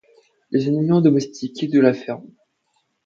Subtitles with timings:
[0.49, 2.25] Les animaux domestiqués de la ferme